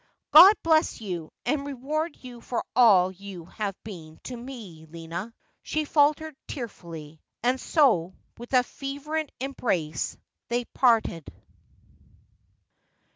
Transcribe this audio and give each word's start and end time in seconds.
'God 0.33 0.55
bless 0.63 0.99
you, 0.99 1.29
and 1.45 1.63
reward 1.63 2.13
j'ou 2.15 2.41
for 2.41 2.65
all 2.75 3.11
you 3.11 3.45
have 3.45 3.75
been 3.83 4.17
to 4.23 4.35
me, 4.35 4.87
Lina!' 4.87 5.31
she 5.61 5.85
faltered 5.85 6.35
tearfully; 6.47 7.21
and 7.43 7.61
so, 7.61 8.15
with 8.35 8.51
a 8.53 8.63
fervent 8.63 9.31
embrace, 9.39 10.17
they 10.47 10.65
parted. 10.65 11.27